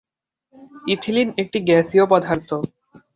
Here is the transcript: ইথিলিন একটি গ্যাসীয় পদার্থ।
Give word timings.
ইথিলিন 0.87 1.29
একটি 1.37 1.57
গ্যাসীয় 1.67 2.05
পদার্থ। 2.11 2.49